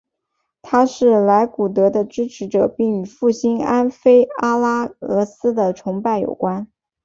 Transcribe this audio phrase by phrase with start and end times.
[0.63, 6.67] 他是莱库古的支持者并与复兴安菲阿拉俄斯的崇拜有关。